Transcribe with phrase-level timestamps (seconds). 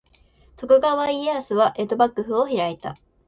[0.57, 2.97] 徳川家康は江戸幕府を開いた。